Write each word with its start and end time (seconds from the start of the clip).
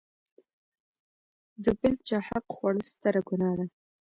د 1.63 1.65
بل 1.79 1.93
چاحق 2.07 2.45
خوړل 2.55 2.81
ستره 2.93 3.21
ګناه 3.29 3.53
ده. 3.59 3.65